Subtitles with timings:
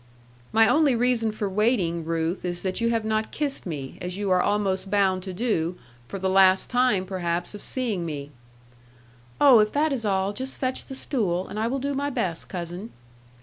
[0.51, 4.31] 'My only reason for waiting, Ruth, is that you have not kissed me, as you
[4.31, 5.77] are almost bound to do,
[6.07, 8.31] for the last time perhaps of seeing me.'
[9.39, 12.49] 'Oh, if that is all, just fetch the stool; and I will do my best,
[12.49, 12.89] cousin.'